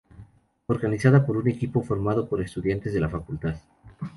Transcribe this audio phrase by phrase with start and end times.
[0.65, 3.57] Organizada por un equipo formado por estudiantes de la facultad.